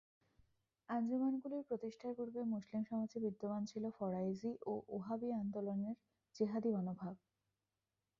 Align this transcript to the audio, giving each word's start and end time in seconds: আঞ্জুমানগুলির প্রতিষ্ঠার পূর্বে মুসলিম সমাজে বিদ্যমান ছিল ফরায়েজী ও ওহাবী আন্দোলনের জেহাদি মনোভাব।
আঞ্জুমানগুলির 0.89 1.67
প্রতিষ্ঠার 1.69 2.13
পূর্বে 2.17 2.41
মুসলিম 2.53 2.81
সমাজে 2.89 3.17
বিদ্যমান 3.19 3.61
ছিল 3.65 3.83
ফরায়েজী 3.97 4.51
ও 4.63 4.73
ওহাবী 4.89 5.29
আন্দোলনের 5.41 5.95
জেহাদি 6.35 6.69
মনোভাব। 6.75 7.15